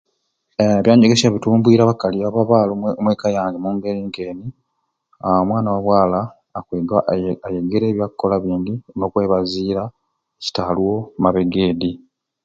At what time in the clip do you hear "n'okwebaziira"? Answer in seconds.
8.97-9.83